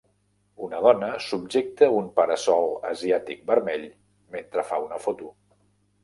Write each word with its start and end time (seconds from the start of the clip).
Una 0.67 0.77
dona 0.83 1.09
subjecta 1.25 1.89
un 1.97 2.07
para-sol 2.15 2.65
asiàtic 2.91 3.43
vermell 3.51 3.83
mentre 4.37 4.65
fa 4.71 4.81
una 4.87 4.99
foto. 5.05 5.29